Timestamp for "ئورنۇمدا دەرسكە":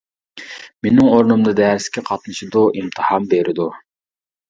1.17-2.05